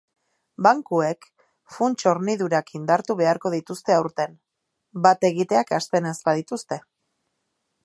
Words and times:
Bankuek 0.67 1.27
funts-hornidurak 1.75 2.71
indartu 2.79 3.17
beharko 3.21 3.53
dituzte 3.57 3.95
aurten, 3.97 4.35
bat-egiteak 5.07 5.77
hasten 5.79 6.11
ez 6.15 6.19
badituzte. 6.31 6.83